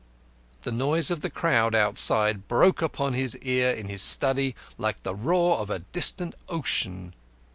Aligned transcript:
The 0.63 0.71
noise 0.71 1.11
of 1.11 1.19
the 1.19 1.29
crowd 1.29 1.75
outside 1.75 2.47
broke 2.47 2.81
upon 2.81 3.13
his 3.13 3.37
ear 3.37 3.69
in 3.69 3.87
his 3.87 4.01
study 4.01 4.55
like 4.79 5.03
the 5.03 5.13
roar 5.13 5.59
of 5.59 5.69
a 5.69 5.77
distant 5.93 6.33
ocean. 6.49 7.13